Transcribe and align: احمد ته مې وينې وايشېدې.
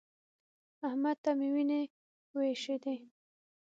احمد 0.87 1.17
ته 1.23 1.31
مې 1.37 1.47
وينې 1.53 1.81
وايشېدې. 2.35 2.95